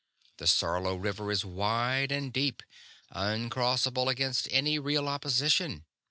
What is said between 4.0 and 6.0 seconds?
against any real opposition.